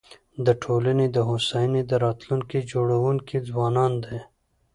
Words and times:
د 0.45 0.47
ټولني 0.63 1.07
د 1.15 1.17
هوساینې 1.29 1.81
د 1.87 1.91
راتلونکي 2.05 2.59
جوړونکي 2.71 3.37
ځوانان 3.49 3.91
دي. 4.05 4.19